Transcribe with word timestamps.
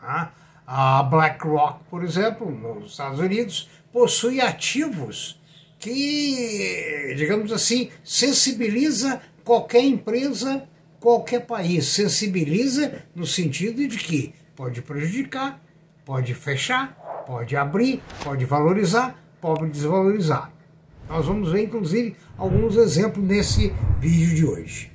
Tá? 0.00 0.32
A 0.66 1.02
BlackRock, 1.02 1.82
por 1.88 2.04
exemplo, 2.04 2.50
nos 2.50 2.92
Estados 2.92 3.18
Unidos, 3.18 3.68
possui 3.92 4.40
ativos 4.40 5.40
que, 5.78 7.14
digamos 7.16 7.50
assim, 7.50 7.90
sensibiliza 8.04 9.20
qualquer 9.42 9.82
empresa, 9.82 10.68
qualquer 11.00 11.46
país. 11.46 11.86
Sensibiliza 11.86 13.02
no 13.14 13.26
sentido 13.26 13.88
de 13.88 13.96
que 13.96 14.34
pode 14.54 14.82
prejudicar, 14.82 15.60
pode 16.04 16.34
fechar, 16.34 16.96
Pode 17.26 17.56
abrir, 17.56 18.02
pode 18.24 18.44
valorizar, 18.44 19.14
pode 19.40 19.70
desvalorizar. 19.70 20.50
Nós 21.08 21.26
vamos 21.26 21.52
ver, 21.52 21.64
inclusive, 21.64 22.16
alguns 22.36 22.76
exemplos 22.76 23.24
nesse 23.24 23.74
vídeo 23.98 24.34
de 24.34 24.46
hoje. 24.46 24.92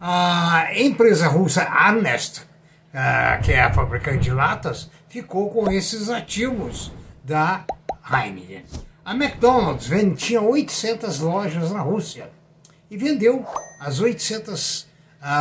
A 0.00 0.68
empresa 0.74 1.28
russa 1.28 1.62
Arnest, 1.62 2.42
que 3.44 3.52
é 3.52 3.62
a 3.62 3.72
fabricante 3.72 4.24
de 4.24 4.30
latas, 4.30 4.90
ficou 5.08 5.50
com 5.50 5.70
esses 5.70 6.08
ativos 6.08 6.92
da 7.24 7.64
Heineken. 8.10 8.64
A 9.04 9.14
McDonald's 9.14 9.90
tinha 10.16 10.40
800 10.40 11.20
lojas 11.20 11.70
na 11.70 11.80
Rússia 11.80 12.30
e 12.90 12.96
vendeu 12.96 13.44
as 13.80 14.00
800 14.00 14.88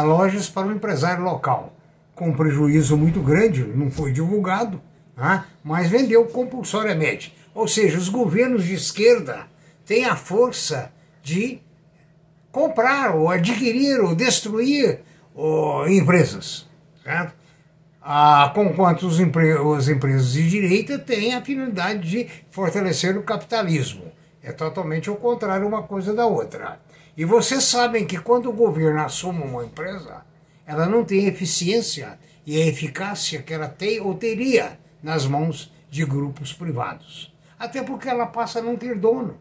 lojas 0.05 0.49
para 0.49 0.67
um 0.67 0.73
empresário 0.73 1.23
local, 1.23 1.73
com 2.13 2.29
um 2.29 2.35
prejuízo 2.35 2.97
muito 2.97 3.21
grande, 3.21 3.63
não 3.63 3.89
foi 3.89 4.11
divulgado, 4.11 4.81
né? 5.19 5.45
mas 5.63 5.89
vendeu 5.89 6.25
compulsoriamente. 6.25 7.35
Ou 7.53 7.67
seja, 7.67 7.97
os 7.97 8.09
governos 8.09 8.63
de 8.63 8.73
esquerda 8.73 9.47
têm 9.85 10.05
a 10.05 10.15
força 10.15 10.91
de 11.21 11.59
comprar 12.51 13.15
ou 13.15 13.29
adquirir 13.29 13.99
ou 13.99 14.15
destruir 14.15 15.01
empresas. 15.87 16.65
Certo? 17.03 17.33
Ah, 18.01 18.51
quanto 18.75 19.05
os 19.05 19.19
empre 19.19 19.51
as 19.77 19.89
empresas 19.89 20.31
de 20.31 20.49
direita 20.49 20.97
têm 20.97 21.35
a 21.35 21.41
finalidade 21.41 22.09
de 22.09 22.27
fortalecer 22.49 23.17
o 23.17 23.23
capitalismo. 23.23 24.05
É 24.41 24.51
totalmente 24.51 25.09
o 25.09 25.15
contrário 25.15 25.67
uma 25.67 25.83
coisa 25.83 26.13
da 26.13 26.25
outra. 26.25 26.79
E 27.17 27.25
vocês 27.25 27.65
sabem 27.65 28.05
que 28.05 28.17
quando 28.17 28.49
o 28.49 28.53
governo 28.53 29.01
assume 29.01 29.43
uma 29.43 29.65
empresa, 29.65 30.21
ela 30.65 30.85
não 30.85 31.03
tem 31.03 31.25
eficiência 31.25 32.17
e 32.45 32.61
a 32.61 32.65
eficácia 32.65 33.41
que 33.41 33.53
ela 33.53 33.67
tem 33.67 33.99
ou 33.99 34.15
teria 34.15 34.79
nas 35.01 35.25
mãos 35.25 35.71
de 35.89 36.05
grupos 36.05 36.53
privados. 36.53 37.33
Até 37.57 37.83
porque 37.83 38.07
ela 38.07 38.25
passa 38.25 38.59
a 38.59 38.61
não 38.61 38.75
ter 38.75 38.97
dono. 38.97 39.37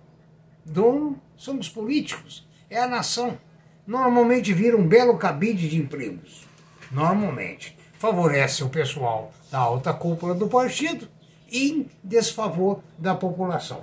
Dono 0.64 1.20
são 1.36 1.58
os 1.58 1.68
políticos, 1.68 2.46
é 2.68 2.78
a 2.78 2.88
nação. 2.88 3.38
Normalmente 3.86 4.52
vira 4.52 4.76
um 4.76 4.86
belo 4.86 5.16
cabide 5.16 5.68
de 5.68 5.78
empregos. 5.78 6.46
Normalmente. 6.90 7.76
Favorece 7.98 8.62
o 8.62 8.68
pessoal 8.68 9.32
da 9.50 9.58
alta 9.58 9.92
cúpula 9.92 10.32
do 10.32 10.46
partido 10.46 11.08
em 11.50 11.88
desfavor 12.04 12.80
da 12.96 13.14
população. 13.14 13.82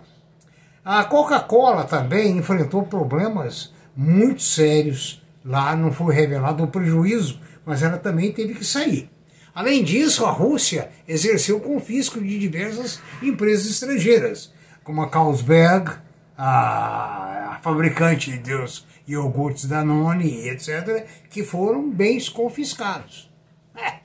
A 0.83 1.03
Coca-Cola 1.03 1.83
também 1.83 2.37
enfrentou 2.37 2.83
problemas 2.83 3.73
muito 3.95 4.41
sérios. 4.41 5.21
Lá 5.43 5.75
não 5.75 5.91
foi 5.91 6.13
revelado 6.13 6.63
o 6.63 6.67
prejuízo, 6.67 7.39
mas 7.65 7.81
ela 7.83 7.97
também 7.97 8.31
teve 8.31 8.53
que 8.53 8.63
sair. 8.63 9.09
Além 9.55 9.85
disso, 9.85 10.25
a 10.25 10.31
Rússia 10.31 10.91
exerceu 11.07 11.61
confisco 11.61 12.19
de 12.19 12.37
diversas 12.37 12.99
empresas 13.23 13.67
estrangeiras, 13.67 14.51
como 14.83 15.01
a 15.01 15.09
Carlsberg, 15.09 15.93
a, 16.37 17.57
fabricante 17.61 18.37
dos 18.37 18.85
iogurtes 19.07 19.65
Danone, 19.65 20.49
etc., 20.49 21.07
que 21.29 21.41
foram 21.41 21.89
bens 21.89 22.27
confiscados. 22.27 23.31
É, 23.73 23.99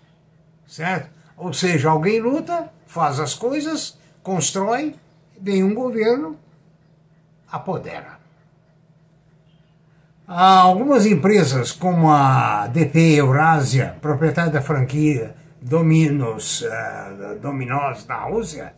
certo? 0.69 1.11
Ou 1.37 1.53
seja, 1.53 1.91
alguém 1.91 2.21
luta, 2.21 2.73
faz 2.87 3.19
as 3.19 3.35
coisas, 3.35 3.99
constrói, 4.23 4.95
vem 5.41 5.65
um 5.65 5.75
governo, 5.75 6.39
apodera. 7.51 8.21
Algumas 10.33 11.07
empresas, 11.07 11.73
como 11.73 12.09
a 12.09 12.69
DP 12.69 13.17
Eurásia, 13.17 13.97
proprietária 14.01 14.53
da 14.53 14.63
franquia 14.63 15.35
Dominos, 15.61 16.63
uh, 16.63 18.07
na 18.07 18.15
Rússia, 18.27 18.73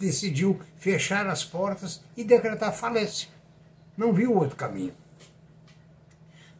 decidiu 0.00 0.58
fechar 0.74 1.28
as 1.28 1.44
portas 1.44 2.02
e 2.16 2.24
decretar 2.24 2.72
falência. 2.72 3.28
Não 3.96 4.12
viu 4.12 4.34
outro 4.34 4.56
caminho. 4.56 4.94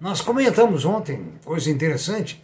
Nós 0.00 0.20
comentamos 0.20 0.84
ontem, 0.84 1.32
coisa 1.44 1.68
interessante, 1.68 2.40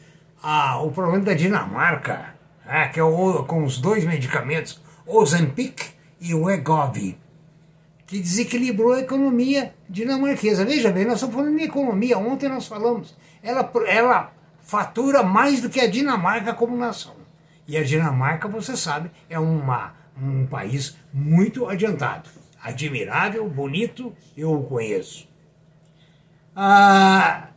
o 0.83 0.91
problema 0.91 1.27
da 1.27 1.35
Dinamarca, 1.35 2.35
né, 2.67 2.89
que 2.89 2.99
é 2.99 3.05
o, 3.05 3.45
com 3.45 3.63
os 3.63 3.79
dois 3.79 4.05
medicamentos, 4.05 4.83
Ozempic 5.07 5.95
e 6.21 6.35
o 6.35 6.47
Wegovy, 6.47 7.17
que 8.13 8.21
desequilibrou 8.21 8.93
a 8.93 9.01
economia 9.01 9.73
dinamarquesa. 9.89 10.67
Veja 10.67 10.91
bem, 10.91 11.07
nós 11.07 11.15
estamos 11.15 11.35
falando 11.35 11.57
de 11.57 11.65
economia, 11.65 12.19
ontem 12.19 12.47
nós 12.47 12.67
falamos, 12.67 13.17
ela, 13.43 13.73
ela 13.87 14.31
fatura 14.61 15.23
mais 15.23 15.63
do 15.63 15.71
que 15.71 15.81
a 15.81 15.87
Dinamarca 15.87 16.53
como 16.53 16.77
nação. 16.77 17.15
E 17.67 17.75
a 17.75 17.83
Dinamarca, 17.83 18.47
você 18.49 18.77
sabe, 18.77 19.11
é 19.31 19.39
uma, 19.39 19.95
um 20.21 20.47
país 20.47 20.95
muito 21.11 21.67
adiantado. 21.67 22.29
Admirável, 22.63 23.49
bonito, 23.49 24.15
eu 24.37 24.53
o 24.53 24.65
conheço. 24.65 25.27
Ah, 26.55 27.49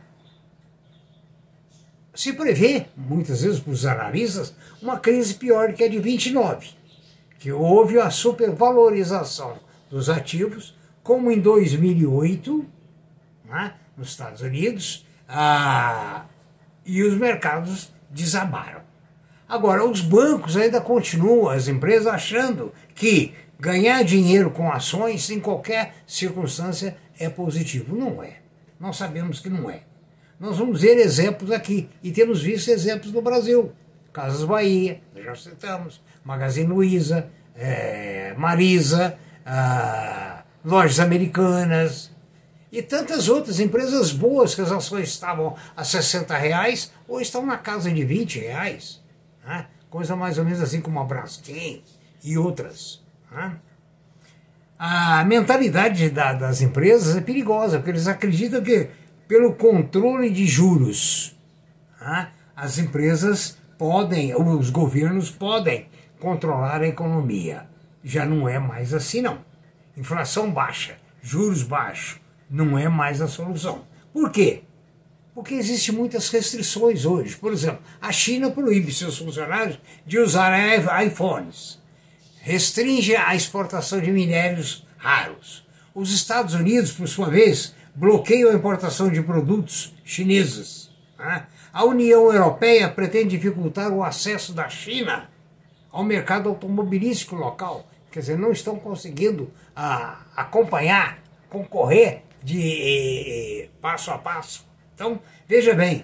se 2.14 2.32
prevê, 2.32 2.86
muitas 2.96 3.42
vezes 3.42 3.60
para 3.60 3.72
os 3.74 3.84
analistas, 3.84 4.56
uma 4.80 4.98
crise 4.98 5.34
pior 5.34 5.74
que 5.74 5.84
a 5.84 5.88
de 5.88 5.98
29, 5.98 6.70
que 7.38 7.52
houve 7.52 8.00
a 8.00 8.08
supervalorização 8.08 9.65
dos 9.88 10.08
ativos, 10.08 10.76
como 11.02 11.30
em 11.30 11.40
2008, 11.40 12.64
né, 13.44 13.74
nos 13.96 14.10
Estados 14.10 14.42
Unidos, 14.42 15.06
ah, 15.28 16.24
e 16.84 17.02
os 17.02 17.16
mercados 17.16 17.92
desabaram. 18.10 18.80
Agora, 19.48 19.84
os 19.84 20.00
bancos 20.00 20.56
ainda 20.56 20.80
continuam, 20.80 21.48
as 21.48 21.68
empresas, 21.68 22.06
achando 22.08 22.72
que 22.94 23.32
ganhar 23.58 24.02
dinheiro 24.02 24.50
com 24.50 24.70
ações 24.70 25.30
em 25.30 25.40
qualquer 25.40 25.94
circunstância 26.06 26.96
é 27.18 27.28
positivo. 27.28 27.96
Não 27.96 28.22
é. 28.22 28.38
Nós 28.78 28.96
sabemos 28.96 29.40
que 29.40 29.48
não 29.48 29.70
é. 29.70 29.82
Nós 30.38 30.58
vamos 30.58 30.82
ver 30.82 30.98
exemplos 30.98 31.50
aqui, 31.50 31.88
e 32.02 32.10
temos 32.12 32.42
visto 32.42 32.70
exemplos 32.70 33.12
no 33.12 33.22
Brasil. 33.22 33.72
Casas 34.12 34.44
Bahia, 34.44 35.00
já 35.14 35.34
citamos, 35.34 36.00
Magazine 36.24 36.68
Luiza, 36.68 37.28
é, 37.54 38.34
Marisa, 38.36 39.18
ah, 39.46 40.42
lojas 40.64 40.98
americanas 40.98 42.10
e 42.72 42.82
tantas 42.82 43.28
outras 43.28 43.60
empresas 43.60 44.10
boas 44.12 44.54
que 44.54 44.60
as 44.60 44.72
ações 44.72 45.08
estavam 45.08 45.54
a 45.76 45.84
60 45.84 46.36
reais 46.36 46.92
ou 47.06 47.20
estão 47.20 47.46
na 47.46 47.56
casa 47.56 47.90
de 47.90 48.04
20 48.04 48.40
reais. 48.40 49.00
Né? 49.46 49.66
Coisa 49.88 50.16
mais 50.16 50.36
ou 50.36 50.44
menos 50.44 50.60
assim 50.60 50.80
como 50.80 50.98
a 50.98 51.04
Braskem 51.04 51.82
e 52.22 52.36
outras. 52.36 53.00
Né? 53.30 53.56
A 54.78 55.24
mentalidade 55.24 56.10
da, 56.10 56.34
das 56.34 56.60
empresas 56.60 57.16
é 57.16 57.20
perigosa, 57.20 57.78
porque 57.78 57.92
eles 57.92 58.08
acreditam 58.08 58.62
que 58.62 58.90
pelo 59.26 59.54
controle 59.54 60.28
de 60.28 60.46
juros, 60.46 61.34
né, 62.00 62.28
as 62.54 62.78
empresas 62.78 63.56
podem, 63.78 64.34
os 64.34 64.70
governos 64.70 65.30
podem 65.30 65.88
controlar 66.20 66.82
a 66.82 66.88
economia. 66.88 67.66
Já 68.08 68.24
não 68.24 68.48
é 68.48 68.56
mais 68.56 68.94
assim, 68.94 69.20
não. 69.20 69.44
Inflação 69.96 70.52
baixa, 70.52 70.96
juros 71.20 71.64
baixos, 71.64 72.20
não 72.48 72.78
é 72.78 72.88
mais 72.88 73.20
a 73.20 73.26
solução. 73.26 73.84
Por 74.12 74.30
quê? 74.30 74.62
Porque 75.34 75.54
existem 75.54 75.92
muitas 75.92 76.30
restrições 76.30 77.04
hoje. 77.04 77.34
Por 77.34 77.52
exemplo, 77.52 77.80
a 78.00 78.12
China 78.12 78.48
proíbe 78.48 78.92
seus 78.92 79.18
funcionários 79.18 79.80
de 80.06 80.20
usar 80.20 80.56
iPhones, 81.04 81.80
restringe 82.42 83.16
a 83.16 83.34
exportação 83.34 84.00
de 84.00 84.12
minérios 84.12 84.86
raros. 84.98 85.66
Os 85.92 86.12
Estados 86.14 86.54
Unidos, 86.54 86.92
por 86.92 87.08
sua 87.08 87.28
vez, 87.28 87.74
bloqueiam 87.92 88.52
a 88.52 88.54
importação 88.54 89.10
de 89.10 89.20
produtos 89.20 89.92
chineses. 90.04 90.90
Né? 91.18 91.44
A 91.72 91.84
União 91.84 92.32
Europeia 92.32 92.88
pretende 92.88 93.36
dificultar 93.36 93.90
o 93.92 94.04
acesso 94.04 94.52
da 94.52 94.68
China 94.68 95.28
ao 95.90 96.04
mercado 96.04 96.48
automobilístico 96.48 97.34
local. 97.34 97.84
Quer 98.16 98.20
dizer, 98.20 98.38
não 98.38 98.50
estão 98.50 98.78
conseguindo 98.78 99.52
ah, 99.76 100.22
acompanhar, 100.34 101.18
concorrer 101.50 102.22
de 102.42 102.62
eh, 102.62 103.64
eh, 103.64 103.68
passo 103.78 104.10
a 104.10 104.16
passo. 104.16 104.64
Então, 104.94 105.20
veja 105.46 105.74
bem, 105.74 106.02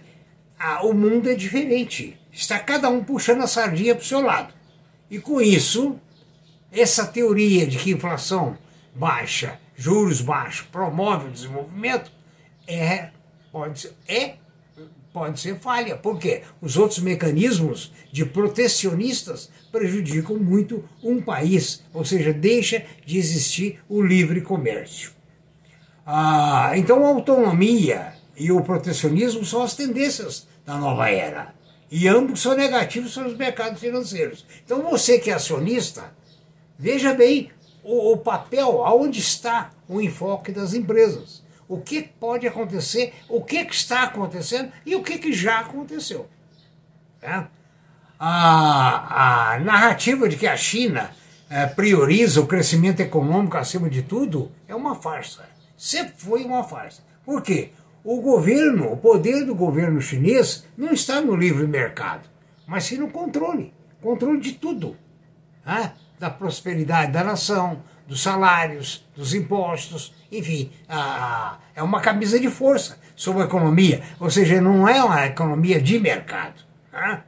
o 0.82 0.92
mundo 0.92 1.30
é 1.30 1.34
diferente. 1.34 2.20
Está 2.30 2.58
cada 2.58 2.90
um 2.90 3.02
puxando 3.02 3.40
a 3.40 3.46
sardinha 3.46 3.94
para 3.94 4.02
o 4.02 4.06
seu 4.06 4.20
lado. 4.20 4.52
E 5.10 5.18
com 5.18 5.40
isso, 5.40 5.98
essa 6.70 7.06
teoria 7.06 7.66
de 7.66 7.78
que 7.78 7.92
inflação 7.92 8.58
baixa, 8.94 9.58
juros 9.74 10.20
baixos, 10.20 10.66
promove 10.66 11.28
o 11.28 11.32
desenvolvimento, 11.32 12.12
é, 12.68 13.08
pode 13.50 13.80
ser, 13.80 13.96
é 14.06 14.34
pode 15.12 15.38
ser 15.40 15.58
falha. 15.58 15.96
Por 15.96 16.18
quê? 16.18 16.42
Os 16.60 16.76
outros 16.76 17.00
mecanismos 17.00 17.92
de 18.10 18.24
protecionistas 18.24 19.50
prejudicam 19.70 20.36
muito 20.36 20.84
um 21.02 21.20
país, 21.20 21.82
ou 21.92 22.04
seja, 22.04 22.32
deixa 22.32 22.84
de 23.04 23.18
existir 23.18 23.80
o 23.88 24.00
livre 24.02 24.40
comércio. 24.40 25.12
Ah, 26.04 26.72
então 26.74 27.04
a 27.04 27.08
autonomia 27.08 28.14
e 28.36 28.50
o 28.50 28.62
protecionismo 28.62 29.44
são 29.44 29.62
as 29.62 29.74
tendências 29.74 30.48
da 30.64 30.76
nova 30.76 31.08
era. 31.10 31.54
E 31.90 32.08
ambos 32.08 32.40
são 32.40 32.56
negativos 32.56 33.14
para 33.14 33.28
os 33.28 33.36
mercados 33.36 33.78
financeiros. 33.78 34.46
Então 34.64 34.82
você 34.82 35.18
que 35.18 35.30
é 35.30 35.34
acionista, 35.34 36.14
veja 36.78 37.12
bem 37.12 37.50
o, 37.84 38.12
o 38.12 38.16
papel, 38.16 38.82
aonde 38.84 39.20
está 39.20 39.70
o 39.86 40.00
enfoque 40.00 40.52
das 40.52 40.72
empresas 40.72 41.41
o 41.72 41.80
que 41.80 42.02
pode 42.02 42.46
acontecer, 42.46 43.14
o 43.28 43.42
que, 43.42 43.56
está 43.56 44.02
acontecendo 44.02 44.70
e 44.84 44.94
o 44.94 45.02
que, 45.02 45.32
já 45.32 45.60
aconteceu. 45.60 46.28
Né? 47.22 47.46
A, 48.18 49.54
a 49.54 49.60
narrativa 49.60 50.28
de 50.28 50.36
que 50.36 50.46
a 50.46 50.56
China 50.56 51.10
é, 51.48 51.66
prioriza 51.66 52.40
o 52.40 52.46
crescimento 52.46 53.00
econômico 53.00 53.56
acima 53.56 53.88
de 53.88 54.02
tudo 54.02 54.52
é 54.68 54.74
uma 54.74 54.94
farsa. 54.94 55.48
Sempre 55.76 56.14
foi 56.18 56.44
uma 56.44 56.62
farsa. 56.62 57.02
Por 57.24 57.40
quê? 57.40 57.70
O 58.04 58.20
governo, 58.20 58.92
o 58.92 58.96
poder 58.96 59.46
do 59.46 59.54
governo 59.54 60.00
chinês 60.02 60.66
não 60.76 60.92
está 60.92 61.20
no 61.20 61.34
livre 61.34 61.66
mercado, 61.66 62.28
mas 62.66 62.84
sim 62.84 62.98
no 62.98 63.08
controle 63.08 63.72
controle 64.02 64.40
de 64.40 64.52
tudo. 64.52 64.96
Né? 65.64 65.92
Da 66.18 66.28
prosperidade 66.28 67.12
da 67.12 67.24
nação, 67.24 67.80
dos 68.12 68.22
salários, 68.22 69.02
dos 69.16 69.32
impostos, 69.32 70.12
enfim, 70.30 70.70
a, 70.86 71.56
é 71.74 71.82
uma 71.82 71.98
camisa 71.98 72.38
de 72.38 72.50
força 72.50 72.98
sobre 73.16 73.42
a 73.42 73.46
economia, 73.46 74.02
ou 74.20 74.30
seja, 74.30 74.60
não 74.60 74.86
é 74.86 75.02
uma 75.02 75.24
economia 75.24 75.80
de 75.80 75.98
mercado. 75.98 76.60
Né? 76.92 77.22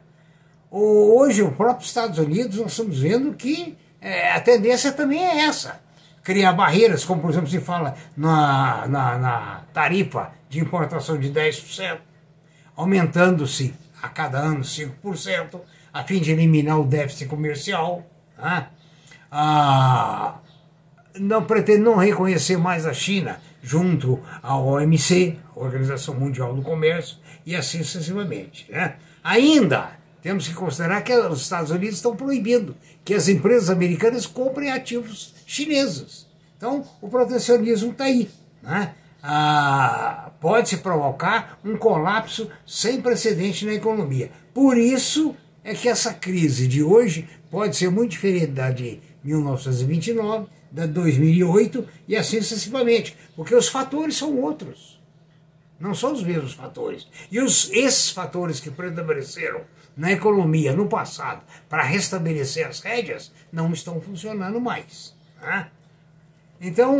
Hoje, 0.70 1.40
o 1.40 1.50
próprio 1.52 1.86
Estados 1.86 2.18
Unidos, 2.18 2.58
nós 2.58 2.72
estamos 2.72 2.98
vendo 2.98 3.32
que 3.32 3.78
é, 3.98 4.32
a 4.32 4.40
tendência 4.40 4.92
também 4.92 5.24
é 5.24 5.46
essa. 5.46 5.80
Criar 6.22 6.52
barreiras, 6.52 7.02
como 7.02 7.22
por 7.22 7.30
exemplo 7.30 7.48
se 7.48 7.60
fala 7.60 7.94
na, 8.14 8.86
na, 8.86 9.18
na 9.18 9.62
tarifa 9.72 10.32
de 10.50 10.60
importação 10.60 11.18
de 11.18 11.30
10%, 11.30 11.96
aumentando-se 12.76 13.74
a 14.02 14.08
cada 14.10 14.36
ano 14.38 14.60
5%, 14.60 15.60
a 15.94 16.04
fim 16.04 16.20
de 16.20 16.32
eliminar 16.32 16.78
o 16.78 16.84
déficit 16.84 17.26
comercial. 17.26 18.04
Né? 18.36 18.66
Ah, 19.32 20.40
não 21.18 21.44
pretende 21.44 21.80
não 21.80 21.96
reconhecer 21.96 22.56
mais 22.56 22.86
a 22.86 22.92
China 22.92 23.40
junto 23.62 24.20
à 24.42 24.58
OMC, 24.58 25.36
Organização 25.54 26.14
Mundial 26.14 26.54
do 26.54 26.62
Comércio, 26.62 27.18
e 27.46 27.54
assim 27.54 27.82
sucessivamente. 27.82 28.66
Né? 28.70 28.96
Ainda 29.22 29.92
temos 30.22 30.48
que 30.48 30.54
considerar 30.54 31.02
que 31.02 31.14
os 31.14 31.42
Estados 31.42 31.70
Unidos 31.70 31.96
estão 31.96 32.16
proibindo 32.16 32.74
que 33.04 33.14
as 33.14 33.28
empresas 33.28 33.70
americanas 33.70 34.26
comprem 34.26 34.72
ativos 34.72 35.34
chineses. 35.46 36.26
Então, 36.56 36.84
o 37.00 37.08
protecionismo 37.08 37.92
está 37.92 38.04
aí. 38.04 38.30
Né? 38.62 38.94
Ah, 39.22 40.30
pode-se 40.40 40.78
provocar 40.78 41.58
um 41.64 41.76
colapso 41.76 42.50
sem 42.66 43.00
precedente 43.00 43.64
na 43.64 43.74
economia. 43.74 44.30
Por 44.52 44.76
isso 44.76 45.34
é 45.62 45.74
que 45.74 45.88
essa 45.88 46.12
crise 46.12 46.68
de 46.68 46.82
hoje 46.82 47.28
pode 47.50 47.76
ser 47.76 47.90
muito 47.90 48.10
diferente 48.10 48.48
da 48.48 48.70
de 48.70 49.00
1929, 49.22 50.46
da 50.74 50.86
2008 50.86 51.86
e 52.08 52.16
assim 52.16 52.42
sucessivamente, 52.42 53.16
porque 53.36 53.54
os 53.54 53.68
fatores 53.68 54.16
são 54.16 54.36
outros. 54.40 55.00
Não 55.78 55.94
são 55.94 56.12
os 56.12 56.22
mesmos 56.24 56.52
fatores. 56.52 57.06
E 57.30 57.40
os, 57.40 57.70
esses 57.70 58.10
fatores 58.10 58.58
que 58.58 58.72
prevaleceram 58.72 59.60
na 59.96 60.10
economia 60.10 60.72
no 60.72 60.88
passado 60.88 61.42
para 61.68 61.84
restabelecer 61.84 62.66
as 62.66 62.80
rédeas 62.80 63.30
não 63.52 63.72
estão 63.72 64.00
funcionando 64.00 64.60
mais. 64.60 65.14
Né? 65.40 65.68
Então, 66.60 66.98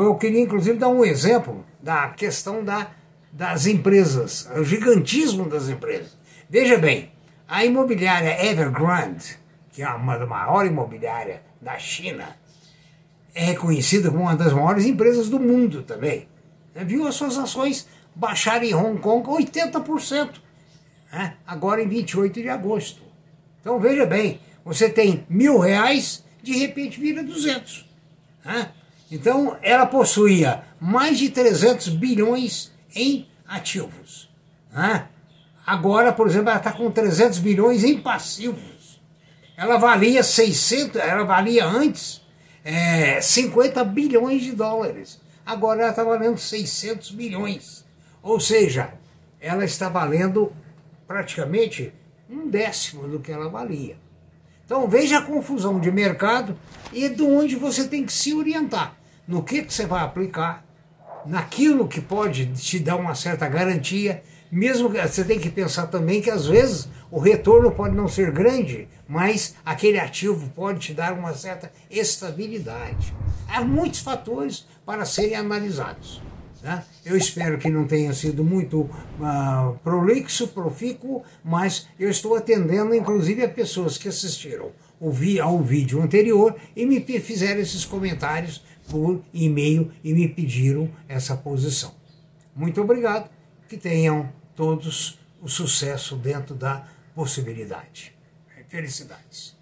eu 0.00 0.14
queria 0.14 0.40
inclusive 0.40 0.78
dar 0.78 0.88
um 0.88 1.04
exemplo 1.04 1.66
da 1.82 2.10
questão 2.10 2.62
da, 2.62 2.92
das 3.32 3.66
empresas, 3.66 4.48
o 4.56 4.62
gigantismo 4.62 5.48
das 5.48 5.68
empresas. 5.68 6.16
Veja 6.48 6.78
bem, 6.78 7.10
a 7.48 7.64
imobiliária 7.64 8.46
Evergrande, 8.46 9.36
que 9.72 9.82
é 9.82 9.88
uma 9.88 10.16
da 10.16 10.26
maior 10.26 10.64
imobiliária 10.64 11.42
da 11.60 11.76
China, 11.76 12.36
é 13.38 13.44
reconhecida 13.44 14.10
como 14.10 14.22
uma 14.22 14.34
das 14.34 14.52
maiores 14.52 14.84
empresas 14.84 15.28
do 15.28 15.38
mundo 15.38 15.84
também. 15.84 16.26
É, 16.74 16.84
viu 16.84 17.06
as 17.06 17.14
suas 17.14 17.38
ações 17.38 17.86
baixarem 18.12 18.70
em 18.70 18.74
Hong 18.74 19.00
Kong 19.00 19.28
80%, 19.28 20.30
né? 21.12 21.34
agora 21.46 21.80
em 21.80 21.86
28 21.86 22.42
de 22.42 22.48
agosto. 22.48 23.00
Então 23.60 23.78
veja 23.78 24.04
bem, 24.04 24.40
você 24.64 24.90
tem 24.90 25.24
mil 25.28 25.60
reais, 25.60 26.24
de 26.42 26.58
repente 26.58 26.98
vira 26.98 27.22
200. 27.22 27.88
Né? 28.44 28.72
Então 29.08 29.56
ela 29.62 29.86
possuía 29.86 30.64
mais 30.80 31.16
de 31.16 31.30
300 31.30 31.90
bilhões 31.90 32.72
em 32.92 33.28
ativos. 33.46 34.28
Né? 34.72 35.06
Agora, 35.64 36.12
por 36.12 36.26
exemplo, 36.26 36.48
ela 36.48 36.58
está 36.58 36.72
com 36.72 36.90
300 36.90 37.38
bilhões 37.38 37.84
em 37.84 38.00
passivos. 38.00 39.00
Ela 39.56 39.76
valia 39.76 40.24
600, 40.24 40.96
ela 41.00 41.22
valia 41.22 41.64
antes 41.64 42.26
é, 42.70 43.18
50 43.18 43.82
bilhões 43.82 44.42
de 44.42 44.52
dólares. 44.52 45.18
Agora 45.46 45.80
ela 45.80 45.90
está 45.90 46.04
valendo 46.04 46.36
600 46.36 47.12
bilhões. 47.12 47.82
Ou 48.22 48.38
seja, 48.38 48.92
ela 49.40 49.64
está 49.64 49.88
valendo 49.88 50.52
praticamente 51.06 51.94
um 52.28 52.46
décimo 52.50 53.08
do 53.08 53.20
que 53.20 53.32
ela 53.32 53.48
valia. 53.48 53.96
Então 54.66 54.86
veja 54.86 55.16
a 55.16 55.22
confusão 55.22 55.80
de 55.80 55.90
mercado 55.90 56.58
e 56.92 57.08
de 57.08 57.22
onde 57.22 57.56
você 57.56 57.88
tem 57.88 58.04
que 58.04 58.12
se 58.12 58.34
orientar. 58.34 58.94
No 59.26 59.42
que, 59.42 59.62
que 59.62 59.72
você 59.72 59.86
vai 59.86 60.04
aplicar, 60.04 60.62
naquilo 61.24 61.88
que 61.88 62.02
pode 62.02 62.52
te 62.52 62.78
dar 62.78 62.96
uma 62.96 63.14
certa 63.14 63.48
garantia, 63.48 64.22
mesmo 64.50 64.88
você 64.88 65.24
tem 65.24 65.38
que 65.38 65.50
pensar 65.50 65.86
também 65.86 66.20
que 66.20 66.30
às 66.30 66.46
vezes 66.46 66.88
o 67.10 67.18
retorno 67.18 67.70
pode 67.70 67.94
não 67.94 68.08
ser 68.08 68.30
grande, 68.30 68.88
mas 69.06 69.54
aquele 69.64 69.98
ativo 69.98 70.50
pode 70.54 70.80
te 70.80 70.94
dar 70.94 71.12
uma 71.12 71.34
certa 71.34 71.72
estabilidade. 71.90 73.14
Há 73.48 73.62
muitos 73.62 74.00
fatores 74.00 74.66
para 74.84 75.04
serem 75.04 75.34
analisados. 75.34 76.20
Né? 76.62 76.84
Eu 77.04 77.16
espero 77.16 77.56
que 77.58 77.70
não 77.70 77.86
tenha 77.86 78.12
sido 78.12 78.44
muito 78.44 78.80
uh, 78.80 79.78
prolixo, 79.82 80.48
profícuo, 80.48 81.22
mas 81.44 81.86
eu 81.98 82.10
estou 82.10 82.34
atendendo 82.34 82.94
inclusive 82.94 83.44
a 83.44 83.48
pessoas 83.48 83.96
que 83.96 84.08
assistiram 84.08 84.72
ao 85.42 85.62
vídeo 85.62 86.02
anterior 86.02 86.56
e 86.74 86.84
me 86.84 87.00
fizeram 87.00 87.60
esses 87.60 87.84
comentários 87.84 88.64
por 88.90 89.22
e-mail 89.32 89.92
e 90.02 90.12
me 90.12 90.28
pediram 90.28 90.90
essa 91.08 91.36
posição. 91.36 91.92
Muito 92.56 92.80
obrigado, 92.80 93.30
que 93.68 93.76
tenham 93.76 94.28
todos 94.58 95.16
o 95.40 95.48
sucesso 95.48 96.16
dentro 96.16 96.52
da 96.52 96.84
possibilidade. 97.14 98.12
Felicidades. 98.66 99.56